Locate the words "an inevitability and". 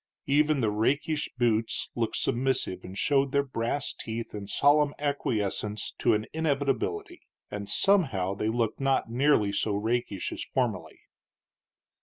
6.15-7.69